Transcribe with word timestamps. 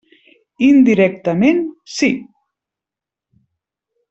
Indirectament 0.67 1.61
sí. 1.97 2.09